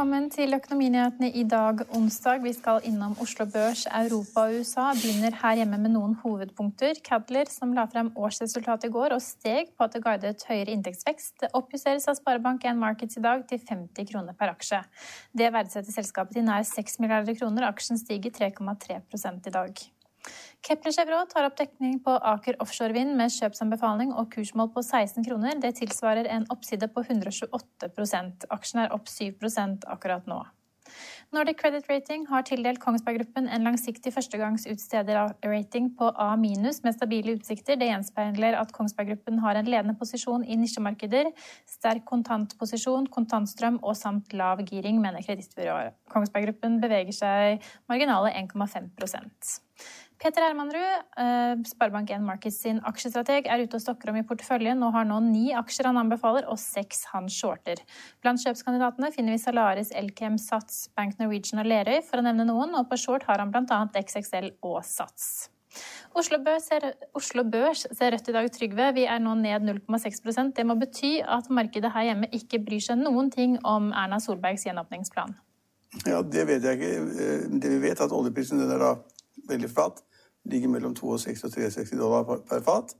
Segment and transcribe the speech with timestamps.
[0.00, 2.38] Velkommen til Økonominyhetene i dag, onsdag.
[2.40, 4.86] Vi skal innom Oslo Børs, Europa og USA.
[4.96, 7.02] Begynner her hjemme med noen hovedpunkter.
[7.04, 11.50] Cadler, som la frem årsresultatet i går og steg på at det guidet høyere inntektsvekst,
[11.52, 14.80] oppjusteres av Sparebank1 Markets i dag til 50 kroner per aksje.
[15.36, 17.68] Det verdsetter selskapet til nær 6 milliarder kroner.
[17.68, 19.88] Aksjen stiger 3,3 i dag.
[20.66, 25.24] Kepler Chevrolet tar opp dekning på Aker Offshore Vind med kjøpsanbefaling og kursmål på 16
[25.24, 25.56] kroner.
[25.62, 27.90] Det tilsvarer en oppside på 128
[28.50, 30.42] Aksjen er opp 7% akkurat nå.
[31.30, 37.78] Nordic Credit Rating har tildelt Kongsberg Gruppen en langsiktig førstegangsutstederrating på A- med stabile utsikter.
[37.78, 41.30] Det gjenspeiler at Kongsberg Gruppen har en ledende posisjon i nisjemarkeder,
[41.66, 45.94] sterk kontantposisjon, kontantstrøm og samt lav giring, mener kredittbyrået.
[46.10, 49.60] Kongsberg Gruppen beveger seg marginale 1,5
[50.20, 54.92] Peter Hermanrud, eh, Sparebank1 Markets sin aksjestrateg, er ute og stokker om i porteføljen og
[54.92, 57.80] har nå ni aksjer han anbefaler, og seks han shorter.
[58.20, 62.76] Blant kjøpskandidatene finner vi Salaris, Elkem, Sats, Bank Norwegian og Lerøy, for å nevne noen,
[62.76, 63.78] og på short har han bl.a.
[63.96, 65.48] XXL og Sats.
[66.18, 66.84] Oslo Børs, ser,
[67.16, 68.90] Oslo Børs ser rødt i dag, Trygve.
[68.98, 72.98] Vi er nå ned 0,6% Det må bety at markedet her hjemme ikke bryr seg
[73.00, 75.32] noen ting om Erna Solbergs gjenåpningsplan.
[76.04, 76.92] Ja, Det vet jeg ikke.
[77.24, 78.92] Eh, det vi vet, er at oljeprisen er da
[79.50, 80.00] veldig flat
[80.48, 82.94] ligger mellom 62 og 63 dollar per fat.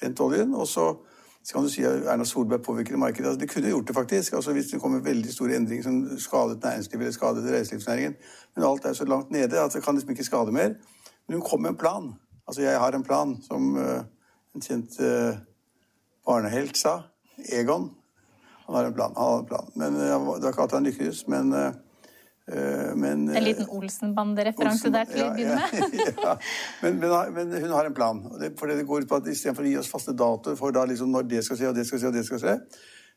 [0.00, 0.54] Brent oljen.
[0.54, 0.92] Og så
[1.52, 3.26] kan du si at Erna Solberg påvirker markedet.
[3.26, 4.32] Altså, det kunne gjort det faktisk.
[4.32, 8.14] Altså, hvis det kommer veldig store endringer som skadet næringslivet eller skadet reiselivsnæringen.
[8.56, 10.74] Men alt er så langt nede at det kan liksom ikke skade mer.
[11.28, 12.12] Men hun kom med en plan.
[12.46, 14.04] Altså, jeg har en plan, som uh,
[14.54, 15.38] en kjent uh,
[16.26, 17.00] barnehelt sa.
[17.52, 17.90] Egon.
[18.66, 19.12] Han har en plan.
[19.16, 19.72] Han har en plan.
[19.74, 21.28] Men uh, Det var ikke alltid han lykkes.
[21.28, 21.72] men Eh,
[22.98, 26.48] men, en liten eh, Olsenbande-referanse der til å begynne med?
[26.82, 28.22] men, men, men, hun har en plan.
[28.58, 31.28] For det går ut på at Istedenfor å gi oss faste datoer for liksom når
[31.30, 32.56] det skal skje, og det skal skje, og det skal skje,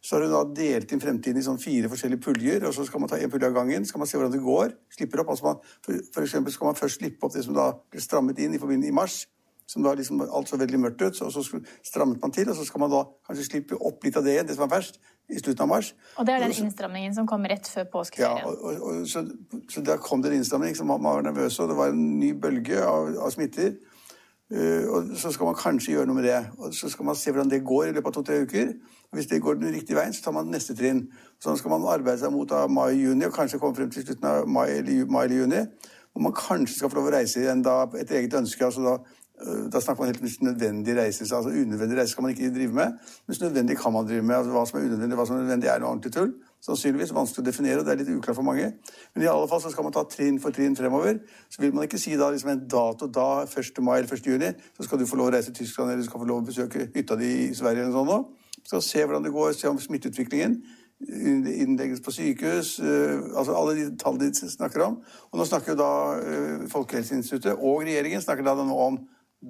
[0.05, 2.67] så har hun da delt inn fremtiden i sånn fire forskjellige puljer.
[2.69, 4.75] og Så skal man ta en pulje av gangen, skal man se hvordan det går.
[4.93, 7.71] slipper opp, altså man, for, for eksempel skal man først slippe opp det som da
[7.73, 9.23] ble strammet inn i i mars.
[9.65, 11.17] Som da liksom alt så veldig mørkt ut.
[11.17, 14.25] Så, så strammet man til, og så skal man da kanskje slippe opp litt av
[14.25, 14.99] det igjen, det som er verst
[15.29, 15.89] i slutten av mars.
[16.21, 18.45] Og det er den innstramningen som kom rett før påskeferien?
[18.45, 19.25] Ja, og, og, så,
[19.71, 22.33] så der kom det en innstramning som man var nervøs og Det var en ny
[22.37, 23.73] bølge av, av smitter.
[24.53, 26.37] Uh, og Så skal man kanskje gjøre noe med det.
[26.61, 28.73] og Så skal man se hvordan det går i løpet av to-tre uker.
[29.09, 31.07] og Hvis det går den riktige veien, så tar man neste trinn.
[31.41, 34.47] Sånn skal man arbeide seg mot av mai-juni, og kanskje komme frem til slutten av
[34.47, 35.65] mai eller, mai eller juni.
[36.13, 38.65] Hvor man kanskje skal få lov å reise igjen da etter eget ønske.
[38.65, 38.97] altså da
[39.71, 41.35] da snakker man helt om nødvendig reise.
[41.35, 42.93] altså Unødvendig reise skal man ikke drive med.
[43.27, 44.35] Mens nødvendig kan man drive med.
[44.35, 46.31] altså Hva som er unødvendig, hva som er nødvendig, er noe ordentlig tull.
[46.63, 48.71] Sannsynligvis vanskelig å definere, og det er litt uklart for mange.
[49.13, 51.19] Men i alle fall så skal man ta trinn for trinn fremover.
[51.49, 53.83] Så vil man ikke si da liksom en dato da, 1.
[53.83, 54.31] mai eller 1.
[54.31, 56.41] juni, så skal du få lov å reise til Tyskland eller du skal få lov
[56.41, 58.41] å besøke hytta di i Sverige eller noe sånt.
[58.65, 60.57] Skal se hvordan det går, se om smitteutviklingen
[61.05, 64.95] innlegges på sykehus, uh, altså alle de tallene de snakker om.
[65.31, 69.01] Og nå snakker jo da uh, Folkehelseinstituttet og regjeringen snakker da nå om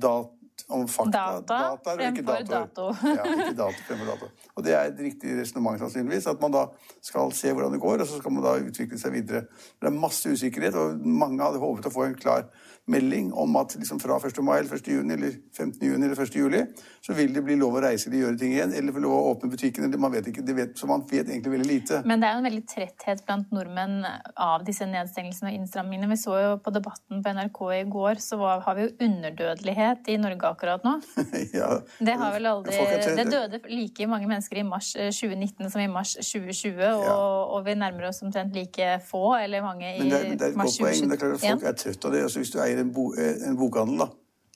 [0.02, 0.30] da
[0.68, 1.12] om fakta.
[1.12, 2.86] Data, data fremfor dato.
[3.04, 4.30] ja, ikke dato fremfor dato.
[4.56, 6.30] Og det er et riktig resonnement, sannsynligvis.
[6.32, 6.66] At man da
[7.06, 9.46] skal se hvordan det går, og så skal man da utvikle seg videre.
[9.82, 12.48] Det er masse usikkerhet, og mange hadde håpet å få en klar
[12.88, 14.40] melding om at liksom fra 1.
[14.46, 14.88] mai eller 1.
[14.88, 15.80] juni eller 15.
[15.82, 16.36] juni eller 1.
[16.38, 16.60] juli
[17.02, 19.32] så vil det bli lov å reise eller gjøre ting igjen, eller få lov å
[19.32, 19.86] åpne butikken.
[19.86, 22.02] eller man vet ikke, vet, Så man vet egentlig veldig lite.
[22.06, 24.06] Men det er jo en veldig tretthet blant nordmenn
[24.38, 26.10] av disse nedstengelsene og innstrammingene.
[26.14, 30.18] Vi så jo på Debatten på NRK i går, så har vi jo underdødelighet i
[30.22, 30.96] Norge akkurat nå.
[31.60, 31.70] ja,
[32.00, 32.80] det har vel aldri
[33.18, 37.16] Det døde like mange mennesker i mars 2019 eh, som i mars 2020, og, ja.
[37.56, 40.78] og vi nærmer oss omtrent like få eller mange i det, men det et mars
[40.78, 41.10] 2021.
[41.10, 42.24] Det er klart at folk er trøtt av det.
[42.28, 44.12] Altså, hvis du eier en, bo, en bokhandel, da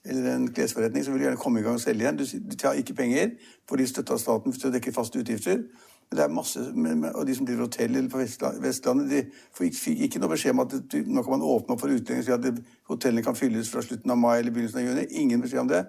[0.06, 2.18] eller en klesforretning så vil du gjerne komme i gang og selge igjen.
[2.18, 3.34] Du, du tar ikke penger,
[3.68, 5.66] for de støtter staten til å dekke faste utgifter.
[6.10, 6.60] Det er masse,
[7.16, 8.24] Og de som driver hotell på
[8.64, 9.20] Vestlandet, de
[9.54, 12.34] fikk ikke noe beskjed om at det, nå kan man åpne opp for utlendinger, si
[12.34, 15.06] at hotellene kan fylles fra slutten av mai eller begynnelsen av juni.
[15.22, 15.84] Ingen beskjed om det.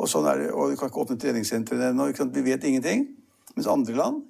[0.00, 2.08] Og sånn er det, og Vi kan ikke åpne treningssentrene ennå.
[2.32, 3.04] Vi vet ingenting.
[3.56, 4.22] Mens andre land,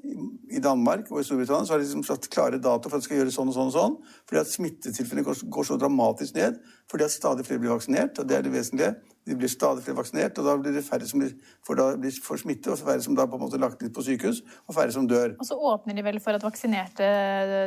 [0.51, 3.07] i Danmark og i Storbritannia, så har de liksom satt klare dato for at de
[3.07, 3.69] skal gjøre sånn og sånn.
[3.69, 3.97] og sånn,
[4.27, 6.59] Fordi at smittetilfellene går, går, så dramatisk ned.
[6.91, 8.19] Fordi at stadig flere blir vaksinert.
[8.19, 8.97] og Det er det vesentlige.
[9.29, 11.35] De blir stadig flere vaksinert, og da blir det færre som blir,
[11.67, 14.05] for da blir, for smitte, og færre som da på en måte lagt inn på
[14.07, 15.37] sykehus, og færre som dør.
[15.37, 17.11] Og så åpner de vel for at vaksinerte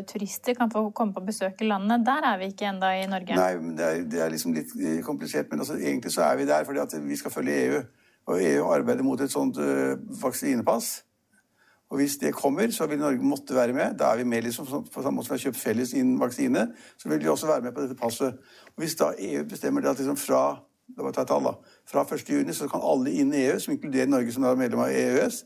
[0.09, 2.05] turister kan få komme på besøk i landet.
[2.09, 3.37] Der er vi ikke enda i Norge.
[3.37, 4.73] Nei, det er, det er liksom litt
[5.05, 7.83] komplisert, men altså, egentlig så er vi der fordi at vi skal følge EU.
[8.31, 11.01] Og EU arbeider mot et sånt uh, vaksinepass.
[11.93, 13.97] Og Hvis det kommer, så vil Norge måtte være med.
[13.99, 16.67] Da er vi med liksom, på samme måte som vi har kjøpt felles inn vaksine.
[16.97, 18.39] Så vil de også være med på dette passet.
[18.73, 20.41] Og Hvis da EU bestemmer det at liksom fra
[21.15, 21.53] ta tall da,
[21.89, 24.91] fra 1.6 så kan alle inn i EU, som inkluderer Norge som er medlem av
[24.91, 25.43] EØS,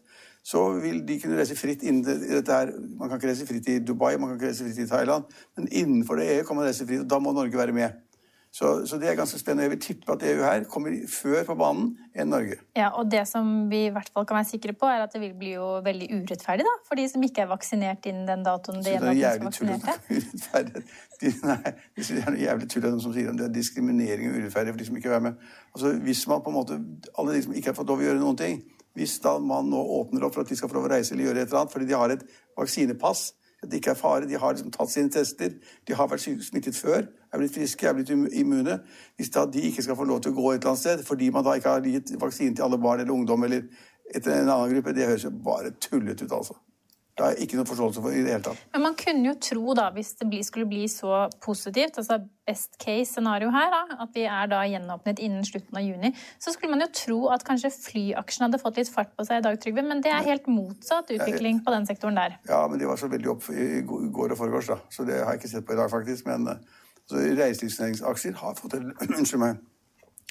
[0.47, 2.71] så vil de kunne reise fritt inn i dette her.
[2.97, 5.67] Man kan ikke reise fritt i Dubai, man kan ikke reise fritt i Thailand, men
[5.67, 8.06] innenfor det EU kan man reise fritt, og da må Norge være med.
[8.57, 9.67] Så, så, det er ganske spennende.
[9.67, 12.55] Jeg vil tippe at EU her kommer før på banen enn Norge.
[12.77, 15.21] Ja, og Det som vi i hvert fall kan være sikre på, er at det
[15.21, 18.81] vil bli jo veldig urettferdig da, for de som ikke er vaksinert innen den datoen.
[18.81, 19.69] Det, det er jævlig tull
[21.51, 24.81] nei, det er jævlig tull de som sier at det er diskriminering og urettferdig for
[24.81, 25.47] de som ikke er med.
[25.75, 26.81] Altså, hvis man på en måte,
[27.13, 28.61] Alle de som ikke har fått lov å gjøre noen ting,
[28.97, 31.29] hvis da man nå åpner opp for at de skal få lov å reise eller
[31.29, 32.25] gjøre et eller annet fordi de har et
[32.57, 33.27] vaksinepass
[33.67, 34.27] at det ikke er fare.
[34.27, 37.03] De har liksom tatt sine tester, de har vært smittet før,
[37.33, 38.79] er blitt friske, er blitt immune.
[39.19, 41.29] Hvis da de ikke skal få lov til å gå et eller annet sted fordi
[41.35, 43.67] man da ikke har gitt vaksine til alle barn eller ungdom eller
[44.15, 46.55] etter en annen gruppe, det høres jo bare tullete ut, altså.
[47.17, 48.59] Det har jeg ikke noe forståelse for i det hele tatt.
[48.75, 53.09] Men man kunne jo tro, da, hvis det skulle bli så positivt, altså best case
[53.09, 56.85] scenario her, da, at vi er da gjenåpnet innen slutten av juni, så skulle man
[56.85, 59.81] jo tro at kanskje flyaksjen hadde fått litt fart på seg i dag, Trygve.
[59.87, 62.37] Men det er helt motsatt utvikling på den sektoren der.
[62.51, 64.77] Ja, men de var så veldig opp i går og foregårs, da.
[64.93, 66.29] Så det har jeg ikke sett på i dag, faktisk.
[66.29, 69.57] Men altså, reiselivsnæringsaksjer har fått et, unnskyld meg,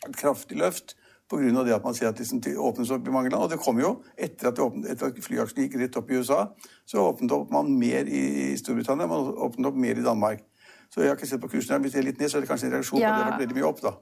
[0.07, 0.95] et kraftig løft.
[1.27, 1.65] Pga.
[1.65, 3.43] det at man ser at det åpnes opp i mange land.
[3.43, 6.45] Og det kom jo etter at, åpnet, etter at flyaksjen gikk rett opp i USA,
[6.87, 10.45] så åpnet opp man mer i Storbritannia, man åpnet opp mer i Danmark.
[10.91, 11.81] Så jeg har ikke sett på kursen her.
[11.83, 13.33] Hvis det er litt ned, så er det kanskje en reaksjon ja, på det har
[13.33, 13.83] vært veldig mye opp.
[13.83, 13.93] da.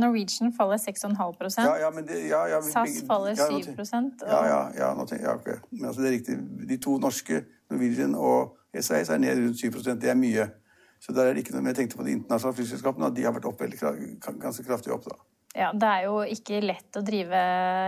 [0.00, 1.12] Norwegian faller 6,5
[1.60, 3.84] ja, ja, det, ja, ja, SAS faller 7 og...
[4.24, 5.60] Ja, ja, ja, tenker, ja okay.
[5.70, 6.38] men altså, det er riktig.
[6.70, 10.48] De to norske, Norwegian og SAS, er ned rundt 7% Det er mye.
[11.04, 13.28] Så der er det ikke noe, men jeg tenkte på de internasjonale flyselskapene, at de
[13.28, 13.78] har vært opp veldig,
[14.24, 15.04] ganske kraftig opp.
[15.04, 15.20] da.
[15.54, 17.40] Ja, Det er jo ikke lett å drive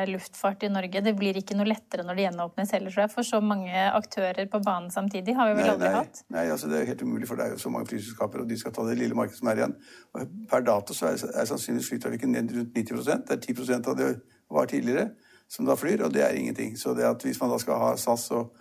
[0.06, 1.00] luftfart i Norge.
[1.02, 3.12] Det blir ikke noe lettere når det gjenåpnes heller, tror jeg.
[3.16, 6.20] For så mange aktører på banen samtidig har vi vel nei, aldri nei, hatt?
[6.36, 8.60] Nei, altså det er helt umulig, for det er jo så mange flyselskaper, og de
[8.60, 9.74] skal ta det lille markedet som er igjen.
[10.14, 13.98] Og per dato så er, er sannsynligvis flytrafikken ned rundt 90% Det er 10% av
[13.98, 14.12] det
[14.54, 15.08] var tidligere
[15.50, 16.78] som da flyr, og det er ingenting.
[16.78, 18.54] Så det at hvis man da skal ha SAS og,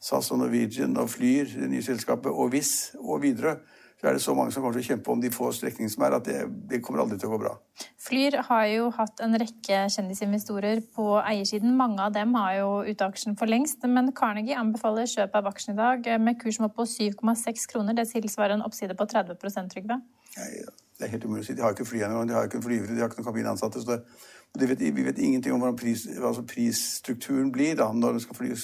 [0.00, 3.56] SAS og Norwegian og Flyr, det nye selskapet, og Wizz og Widerøe
[4.00, 6.04] så er det så mange som kommer til å kjempe om de få strekningene som
[6.06, 6.38] er, at det,
[6.70, 7.50] det, kommer aldri til å gå bra.
[8.00, 11.74] Flyr har jo hatt en rekke kjendisinvestorer på eiersiden.
[11.76, 13.84] Mange av dem har jo ute aksjen for lengst.
[13.84, 17.98] Men Carnegie anbefaler kjøp av aksjen i dag med kurs opp på 7,6 kroner.
[18.00, 20.00] Det tilsvarer en oppside på 30% Trygve?
[20.32, 21.60] Det er helt umulig å si.
[21.60, 22.24] De har ikke fly engang.
[22.28, 23.84] De har ikke en flyvere, de har ikke noen kabinansatte.
[23.84, 24.00] så
[24.56, 28.36] det, vet, Vi vet ingenting om hvordan pris, altså prisstrukturen blir da, når de skal
[28.36, 28.56] fly,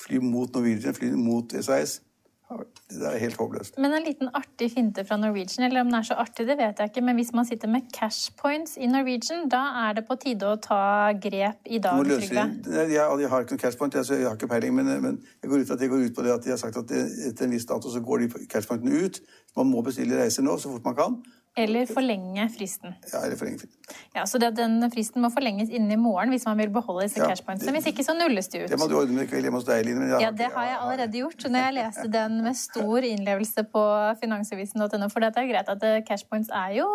[0.00, 2.00] fly mot Norwegian, fly mot SAS.
[2.48, 3.76] Det er helt håpløst.
[3.76, 6.80] Men en liten artig finte fra Norwegian, eller om den er så artig, det vet
[6.80, 10.16] jeg ikke, men hvis man sitter med cash points i Norwegian, da er det på
[10.22, 12.46] tide å ta grep i dag, Trygve?
[12.64, 15.52] Jeg, jeg, har ikke noen cash point, jeg, jeg har ikke peiling, men, men jeg
[15.52, 17.52] går ut at det går ut på det at de har sagt at etter en
[17.52, 19.20] viss dato så går de cash pointene ut.
[19.58, 21.20] Man må bestille reiser nå så fort man kan.
[21.58, 22.94] Eller forlenge fristen.
[23.10, 23.98] Ja, eller forlenge fristen.
[24.14, 27.28] Ja, Så den fristen må forlenges innen i morgen hvis man vil beholde disse ja,
[27.32, 27.74] cashpointsene.
[27.74, 28.70] Hvis ikke så nulles det ut.
[28.70, 30.06] Det må du ordne med kveld hjemme hos deg, Line.
[30.12, 31.46] Ja, ja, det har jeg allerede gjort.
[31.48, 33.84] Når jeg leste den med stor innlevelse på
[34.22, 35.10] finansavisen.no.
[35.12, 36.88] For det er greit at eh, cashpoints er jo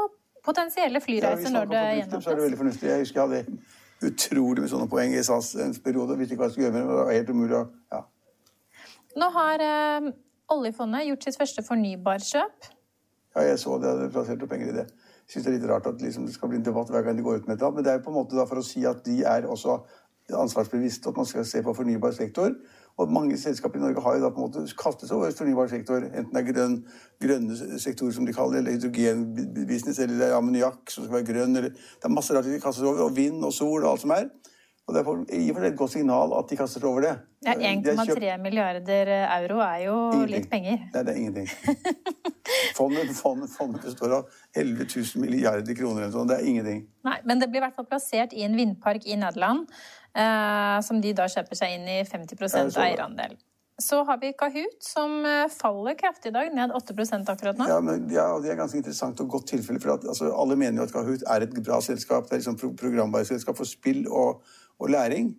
[0.43, 2.25] potensielle flyreiser ja, når det gjenåpnes.
[2.25, 2.89] Så er det veldig fornuftig.
[2.91, 6.17] Jeg husker jeg hadde utrolig med sånne poeng i SAS en periode.
[6.20, 6.93] Visste ikke hva jeg skulle gjøre med det.
[6.93, 7.65] Det var helt umulig å
[7.96, 8.01] ja.
[9.22, 10.08] Nå har eh,
[10.53, 12.72] oljefondet gjort sitt første fornybarkjøp.
[13.36, 13.90] Ja, jeg så det.
[13.90, 14.86] Jeg hadde plassert penger i det.
[15.24, 17.18] Jeg syns det er litt rart at liksom, det skal bli en debatt hver gang
[17.18, 18.86] de går ut med et Men det er jo på en måte for å si
[18.86, 19.80] at de er også
[20.32, 22.54] ansvarsbevisste, at man skal se på fornybar sektor.
[22.98, 25.68] Og mange selskaper i Norge har jo da på en måte kastet seg over fornybar
[25.72, 26.06] sektor.
[26.06, 26.75] Enten det er grønn,
[27.24, 31.58] grønne sektorer, som de kaller det, eller hydrogenbusiness, eller er ammoniakk som skal være grønn.
[31.58, 34.13] eller Det er masse rart de kaster over, og vind og sol og alt som
[34.13, 34.30] er.
[34.88, 36.90] Og det er for- i og for seg et godt signal at de kaster seg
[36.90, 37.13] over det.
[37.46, 39.08] Ja, De har kjøpt- 1,3 milliarder
[39.40, 40.30] euro er jo Ingenting.
[40.36, 40.78] litt penger.
[40.94, 41.48] Nei, det er ingenting.
[42.75, 44.25] Fondet, fondet, fondet består av
[44.56, 44.86] 11
[45.16, 46.25] 000 milliarder kroner eller.
[46.28, 46.84] Det er ingenting.
[47.06, 49.68] Nei, men det blir i hvert fall plassert i en vindpark i Nederland,
[50.16, 52.92] eh, som de da kjøper seg inn i 50 Ja, jeg så det.
[52.92, 53.38] eierandel.
[53.82, 57.68] Så har vi Kahoot, som eh, faller kraftig i dag, ned 8% akkurat nå.
[57.68, 59.80] Ja, men ja, Det er ganske interessant og godt tilfelle.
[59.82, 62.28] for at, altså, Alle mener jo at Kahoot er et bra selskap.
[62.30, 64.44] Det er liksom pro programvareselskap for spill og,
[64.84, 65.34] og læring.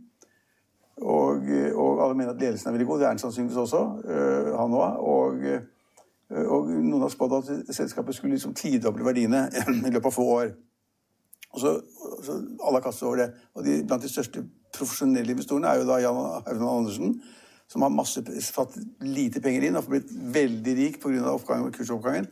[0.97, 1.43] Og,
[1.75, 2.99] og alle mener at ledelsen er veldig god.
[2.99, 3.83] Det er han sannsynligvis også.
[4.05, 4.99] øh, han òg.
[5.13, 5.61] Og, øh,
[6.51, 9.49] og noen har spådd at selskapet skulle liksom tidoble verdiene
[9.89, 10.53] i løpet av få år.
[11.55, 11.81] Og så,
[12.23, 13.31] så Alle har kastet over det.
[13.55, 17.15] Og de, Blant de største profesjonelle investorene er jo da Jan Haugeland Andersen,
[17.71, 18.23] som har masse,
[18.55, 21.37] fått lite penger inn og har blitt veldig rik pga.
[21.77, 22.27] kursoppgangen.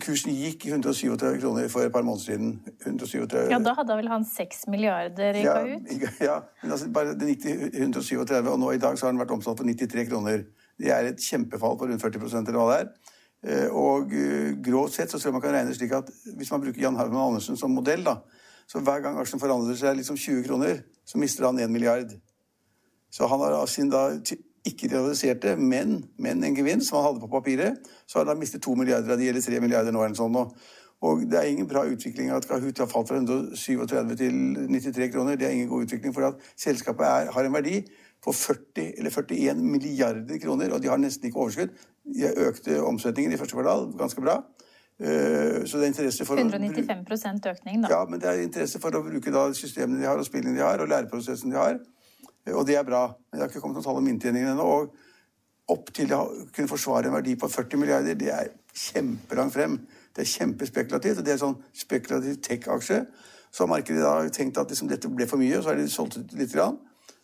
[0.00, 2.52] Kursen gikk i 137 kroner for et par måneder siden.
[2.86, 6.20] 137, Ja, Da hadde vel han 6 milliarder i ja, Kahoot.
[6.20, 9.20] ja, men altså bare den gikk til 137, og nå i dag så har den
[9.20, 10.46] vært omsatt for 93 kroner.
[10.80, 12.92] Det er et kjempefall på rundt 40 eller hva det er.
[13.42, 16.08] Eh, Og eh, grovt sett så tror jeg man kan regne slik at
[16.38, 18.16] hvis man bruker Jan Herman Andersen som modell, da,
[18.70, 22.14] så hver gang aksjen forandrer seg liksom 20 kroner, så mister han 1 milliard.
[23.12, 27.24] Så han har siden da ti- ikke realiserte, men, men en gevinst som han hadde
[27.24, 30.18] på papiret, så har han mistet 2 milliarder av de, eller 3 milliarder nå eller
[30.18, 30.46] sånn nå.
[31.02, 34.36] Og det er ingen bra utvikling at Kahoot har falt fra 137 til
[34.70, 35.34] 93 kroner.
[35.34, 37.80] Det er ingen god utvikling, for at selskapet er, har en verdi
[38.22, 41.74] på 40 eller 41 milliarder kroner, og de har nesten ikke overskudd.
[42.06, 44.38] De har økte omsetningen i første kvartal ganske bra.
[45.02, 47.88] Eh, Så det er interesse for å 195% økning, da.
[47.90, 50.62] ja, men det er interesse for å bruke da systemene de har, og spillene de
[50.62, 51.80] har, og læreprosessen de har.
[52.46, 53.06] Eh, Og det er bra.
[53.06, 54.68] Men det har ikke kommet noen tall om inntjeningen ennå.
[54.68, 54.94] Og
[55.72, 56.22] opp til å
[56.52, 59.78] kunne forsvare en verdi på 40 milliarder, det er kjempelangt frem.
[60.12, 63.06] Det er kjempespekulativt, og det er sånn spekulativ tech-aksje.
[63.52, 65.88] Så har markedet da tenkt at liksom dette ble for mye, og så har de
[65.88, 66.52] solgt ut litt.
[66.52, 66.78] Grann.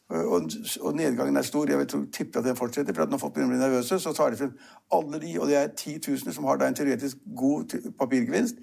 [0.09, 0.49] Og,
[0.81, 1.69] og nedgangen er stor.
[1.69, 2.95] Jeg vil tippe at den fortsetter.
[2.95, 4.55] for at Når folk begynner å bli nervøse, så tar de frem
[4.93, 8.57] alle de, og det er titusener som har da en teoretisk god papirgevinst.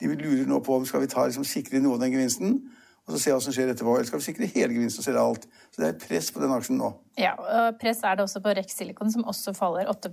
[0.00, 2.60] De lurer nå på om skal vi ta, liksom, sikre noe av den gevinsten,
[3.10, 3.94] og så se hva som skjer etterpå.
[3.96, 5.46] Eller skal vi sikre hele gevinsten og selge alt?
[5.74, 6.90] Så det er press på den aksjen nå.
[7.20, 10.10] Ja, og Press er det også på Rex Silicon, som også faller 8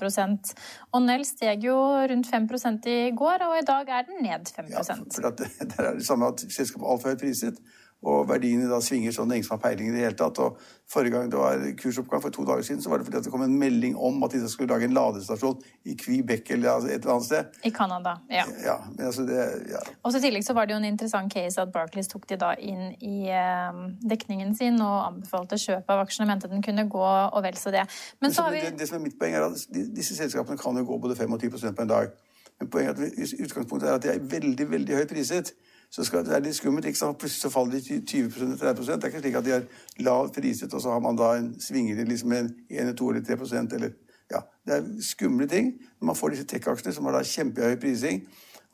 [0.92, 1.78] Og Nell steg jo
[2.12, 5.44] rundt 5% i går, og i dag er den ned 5 Ja, for at,
[5.78, 7.62] der er det samme at selskapet er altfor høyt priset,
[8.06, 10.38] og verdiene da svinger sånn det ingen som har peiling i det hele tatt.
[10.44, 13.26] Og Forrige gang det var kursoppgang for to dager siden, så var det fordi at
[13.26, 16.92] det kom en melding om at de skulle lage en ladestasjon i Quebec eller altså
[16.94, 17.58] et eller annet sted.
[17.68, 18.14] I Canada.
[18.32, 18.46] ja.
[18.64, 19.42] Ja, men altså det,
[19.74, 19.82] ja.
[20.04, 22.38] Og så I tillegg så var det jo en interessant case at Barclays tok de
[22.40, 23.82] da inn i eh,
[24.14, 27.84] dekningen sin og anbefalte kjøp av aksjene, mente den kunne gå og vel så det.
[28.22, 30.78] Men så har vi det, det som er mitt poeng er at disse selskapene kan
[30.78, 32.16] jo gå både 5 og 10 på en dag.
[32.60, 35.52] Men poenget er at utgangspunktet er at de er veldig veldig høyt priset.
[35.90, 36.86] Så skal, det er litt skummelt.
[36.86, 37.18] ikke sant?
[37.20, 39.70] Plutselig så faller de til 20 30 Det er ikke slik at de er
[40.04, 43.24] lavt priset, og så har man da en svinger i liksom en 1, 2 eller
[43.24, 43.96] 3% eller
[44.32, 48.28] ja, Det er skumle ting når man får disse tech-aksjene som har da kjempehøy prising.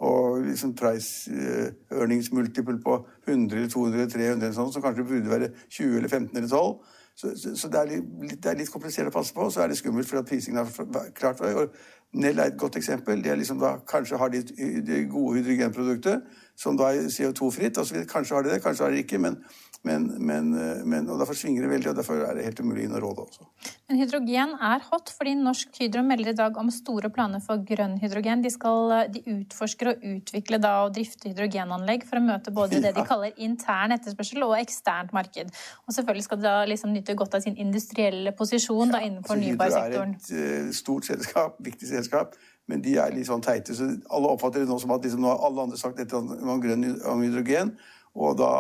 [0.04, 4.82] Og liksom price eh, earnings multiple på 100 eller 200 eller 300 eller sånn, som
[4.82, 6.98] kanskje burde være 20 eller 15 eller 12.
[7.16, 9.64] Så, så, så det, er litt, det er litt komplisert å passe på, og så
[9.64, 11.68] er det skummelt fordi prisingen er klart for høy.
[12.14, 13.22] Nell er et godt eksempel.
[13.26, 14.42] De liksom da, kanskje har de
[14.86, 16.26] det gode hydrogenproduktet,
[16.58, 17.78] som da er CO2-fritt.
[17.82, 17.94] og.
[18.10, 19.22] Kanskje har de det, kanskje har de det ikke.
[19.22, 19.40] men
[19.84, 22.86] men, men, eh, men, og Derfor svinger det veldig, og derfor er det helt umulig
[22.88, 23.48] å råde også.
[23.92, 27.98] Men hydrogen er hot, fordi Norsk Hydro melder i dag om store planer for grønn
[28.00, 28.46] hydrogen.
[28.46, 32.94] De, skal, de utforsker og utvikler da og drifter hydrogenanlegg for å møte både det
[32.96, 35.52] de kaller intern etterspørsel og eksternt marked.
[35.84, 39.82] Og selvfølgelig skal de da liksom nyte godt av sin industrielle posisjon da innenfor Altså,
[39.84, 42.38] Hydro er et uh, stort selskap, viktig selskap,
[42.72, 43.76] men de er litt sånn teite.
[43.76, 46.24] så Alle oppfatter det nå som at liksom, nå har alle andre sagt et eller
[46.24, 47.74] annet om grønn om hydrogen,
[48.14, 48.52] og da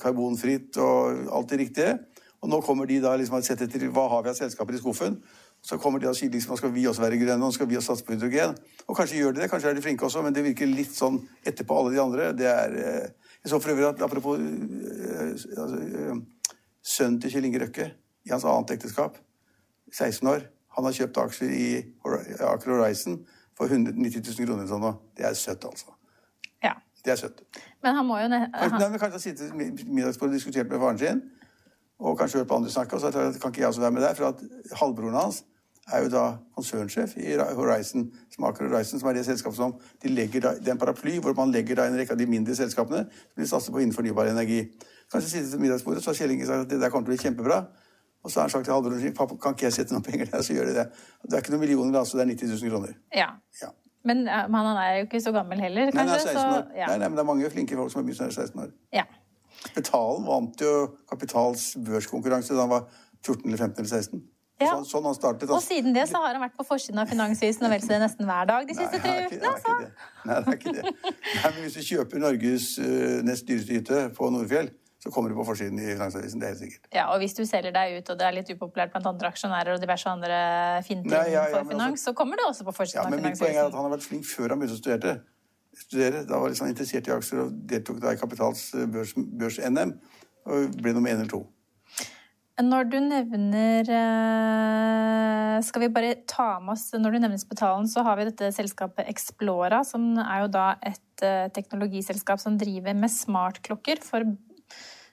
[0.00, 1.94] karbonfritt og alt det riktige.
[2.44, 4.80] Og nå kommer de da liksom og setter til hva har vi av selskaper i
[4.82, 5.16] skuffen.
[5.64, 7.94] Så kommer de og sier liksom, skal vi også være grønne, nå skal vi også
[7.94, 8.52] satse på hydrogen.
[8.84, 11.16] Og kanskje gjør de det, kanskje er de flinke også, men det virker litt sånn
[11.40, 12.32] etterpå alle de andre.
[12.36, 13.08] Det er, eh,
[13.44, 16.20] Jeg så for øvrig at apropos eh, altså, eh,
[16.82, 17.90] sønnen til Kjell Inge Røkke
[18.24, 19.16] i hans annet ekteskap,
[19.92, 21.66] 16 år, han har kjøpt aksjer i
[22.04, 23.20] Aker Horizon
[23.56, 24.66] for 190 000 kroner.
[24.68, 25.93] Sånn, det er søtt, altså.
[27.04, 27.42] Det er søtt.
[27.84, 30.70] Men han må jo Kanskje, han, nei, men kanskje han sitter ved middagsbordet og diskutert
[30.70, 31.22] med faren sin,
[32.00, 34.14] og kanskje hørt på andre snakke, og så kan ikke jeg også være med der,
[34.14, 34.40] for at
[34.80, 35.44] halvbroren hans
[35.92, 36.22] er jo da
[36.56, 40.68] konsernsjef i Horizon, som Aker Horizon, som er det selskapet som de legger da, det
[40.68, 43.50] er en paraply hvor man legger da en rekke av de mindre selskapene som vil
[43.50, 44.62] satse på innen fornybar energi.
[45.12, 47.16] Kanskje sitte til middagsbordet, så har Kjell Inge sagt at det der kommer til å
[47.18, 47.60] bli kjempebra.
[48.24, 50.30] Og så har han sagt til halvbroren sin pappa, kan ikke jeg sette noen penger
[50.32, 50.86] der, så gjør de det.
[51.28, 52.94] Det er ikke noen millioner, da, så det er 90 000 kroner.
[53.12, 53.28] ja.
[53.60, 53.74] Ja.
[54.04, 56.58] Men han er jo ikke så gammel heller, Nei, han er 16 år.
[56.66, 56.88] Så, ja.
[56.92, 58.64] Nei, nei, men det er mange flinke folk som har begynt når de er 16
[58.66, 58.74] år.
[58.92, 59.06] Ja.
[59.64, 60.74] Kapitalen vant jo
[61.08, 62.86] Kapitals børskonkurranse da han var
[63.24, 64.24] 14 eller 15 eller 16.
[64.62, 64.70] Ja.
[64.70, 65.50] Så, sånn han startet.
[65.50, 68.00] Og siden det så har han vært på forsiden av Finansvisen og vel så det
[68.04, 69.50] nesten hver dag de siste tre ukene.
[69.50, 69.74] altså.
[70.28, 70.92] Nei, det er ikke det.
[70.94, 74.70] Nei, men hvis du kjøper Norges uh, nest dyreste hytte på Nordfjell,
[75.04, 76.40] så kommer du på forsiden i Finansavisen.
[76.40, 76.86] Det er helt sikkert.
[76.96, 79.74] Ja, og hvis du selger deg ut, og det er litt upopulært blant andre aksjonærer
[79.76, 80.38] og diverse andre
[80.86, 83.20] finting Nei, ja, ja, for finans, også, så kommer det også på forsiden Ja, men
[83.20, 85.14] av mitt poeng er at han har vært flink før han begynte å studere.
[85.76, 86.22] studere.
[86.30, 89.92] Da var liksom interessert i aksjer og deltok da i Kapitals eh, børs- børs-NM.
[90.46, 91.42] og ble nummer én eller to.
[92.62, 98.04] Når du nevner eh, Skal vi bare ta med oss Når du nevner Spetalen, så
[98.06, 103.10] har vi dette selskapet Explora, som er jo da et eh, teknologiselskap som driver med
[103.10, 104.00] smartklokker.
[104.06, 104.22] For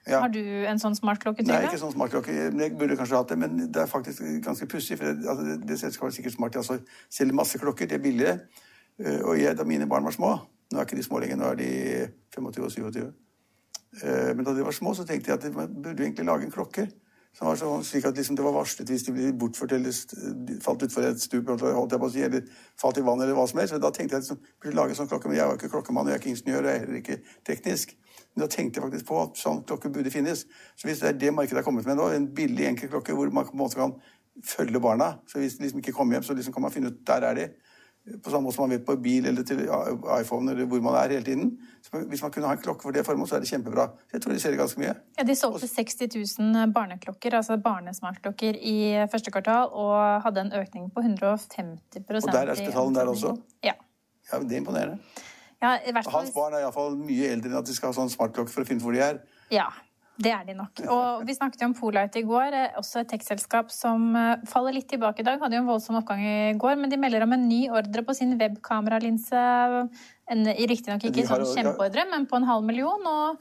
[0.07, 0.19] Ja.
[0.23, 2.33] Har du en sånn smartklokke, Nei, ikke sånn smartklokke.
[2.33, 4.97] Jeg burde kanskje hatt det, men det er faktisk ganske pussig.
[4.97, 6.55] For det, altså, det, det selskapet er sikkert smart.
[6.55, 6.79] De altså,
[7.13, 8.33] selger masse klokker, de er billige.
[8.97, 10.39] Eh, Og jeg, da mine barn var små
[10.71, 11.69] Nå er ikke de små lenger, nå er de
[12.31, 12.99] 25 og 27.
[14.01, 16.53] Eh, Men da de var små, så tenkte jeg at man burde egentlig lage en
[16.53, 16.85] klokke.
[17.31, 19.95] Som var sånn, slik at liksom det var varslet hvis de ble bortført eller
[20.63, 22.43] falt utfor et stup si, eller
[22.79, 23.77] falt i vann eller hva som helst.
[23.79, 25.31] Da tenkte jeg jeg burde lage sånn klokke.
[25.31, 27.95] Men jeg var ikke klokkemann, jeg er ikke ingeniør, jeg er heller ikke teknisk.
[28.33, 30.43] Men da tenkte jeg faktisk på at sånn klokke burde finnes.
[30.75, 33.31] Så hvis det er det markedet har kommet med nå, en billig, enkel klokke hvor
[33.31, 33.95] man på en måte kan
[34.47, 37.01] følge barna Så hvis de liksom ikke kommer hjem, så liksom kan man finne ut
[37.07, 37.47] der er de.
[38.23, 41.11] På samme måte som man vet på bil eller til iPhone eller hvor man er
[41.13, 41.51] hele tiden.
[41.85, 43.85] Så hvis man kunne ha en klokke for det formålet, så er det kjempebra.
[44.13, 44.93] Jeg tror de selger ganske mye.
[45.19, 50.89] Ja, de solgte 60 000 barneklokker, altså barnesmartklokker, i første kvartal, og hadde en økning
[50.95, 53.35] på 150% Og der er Spetalen der også?
[53.63, 53.73] Ja.
[54.31, 54.97] Ja, Det er imponerende.
[55.61, 57.93] ja i hvert fall Hans barn er iallfall mye eldre enn at de skal ha
[57.93, 59.19] sånn smartklokke for å finne ut hvor de er.
[59.53, 59.67] Ja,
[60.19, 60.81] det er de nok.
[60.91, 64.75] Og vi snakket jo om Polite i går, eh, også et tekstselskap som eh, faller
[64.75, 65.39] litt tilbake i dag.
[65.41, 68.13] Hadde jo en voldsom oppgang i går, men de melder om en ny ordre på
[68.17, 69.41] sin webkameralinse.
[70.31, 73.01] En- Riktignok ikke en sånn kjempeordre, men på en halv million.
[73.07, 73.37] Og,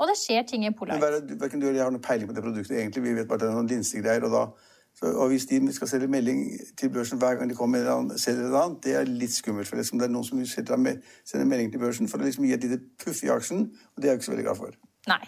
[0.00, 0.98] og det skjer ting i Polite.
[1.38, 3.04] Verken du eller jeg har noen peiling på det produktet egentlig.
[3.04, 4.26] Vi vet bare at det er noen linsegreier.
[4.26, 6.42] Og, da, så, og hvis de skal selge melding
[6.80, 9.68] til børsen hver gang de kommer med en selger et annet, det er litt skummelt.
[9.70, 12.48] For det er som det er noen som sender melding til børsen for å liksom
[12.48, 14.76] gi et lite puff i aksjen, og det er jeg ikke så veldig glad for.
[15.10, 15.22] Nei.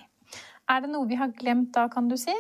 [0.69, 2.35] Er det noe vi har glemt da, kan du si?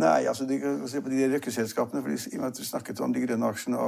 [0.00, 0.58] Nei, altså de,
[0.88, 3.80] se på de røkkeselskapene, for i og med at du snakket om de grønne aksjene,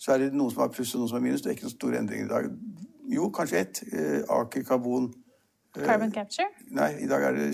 [0.00, 1.44] så er det noen som har pluss og noen som har minus.
[1.44, 2.50] Det er ikke noen store endringer i dag.
[3.12, 3.82] Jo, kanskje ett.
[3.92, 5.12] Eh, Aker Karbon.
[5.76, 6.48] Carbon capture?
[6.72, 7.48] Nei, i dag er det,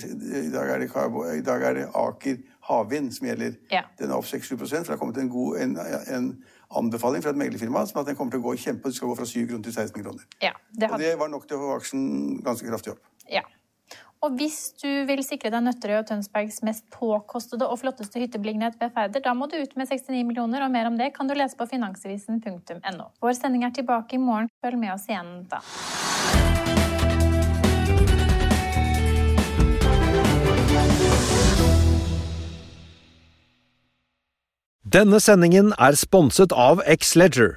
[0.47, 2.37] i dag er det, karbo, i dag er det Aker
[2.69, 3.57] Havvind som gjelder.
[3.73, 3.83] Ja.
[3.99, 5.75] Den er opp 6-7 for det har kommet en, god, en,
[6.07, 6.29] en
[6.71, 9.17] anbefaling fra et meglerfirma som at den kommer til å gå kjempe, det skal gå
[9.19, 10.29] fra 7 kroner til 16 kroner.
[10.43, 10.55] Ja.
[10.71, 12.07] Det Og det var nok til å få aksjen
[12.47, 13.03] ganske kraftig opp.
[13.31, 13.43] ja.
[14.23, 18.93] Og hvis du vil sikre deg Nøtterøy og Tønsbergs mest påkostede og flotteste hyttebeliggenhet ved
[18.95, 21.59] Færder, da må du ut med 69 millioner, og mer om det kan du lese
[21.59, 23.09] på finansavisen.no.
[23.19, 24.47] Vår sending er tilbake i morgen.
[24.63, 25.59] Følg med oss igjen da.
[34.93, 37.57] Denne sendingen er sponset av X-Leger.